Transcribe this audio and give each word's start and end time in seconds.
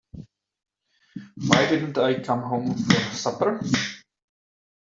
Why 1.45 1.67
didn't 1.69 1.95
I 1.99 2.23
come 2.23 2.41
home 2.41 2.75
for 2.75 2.99
supper? 3.13 3.61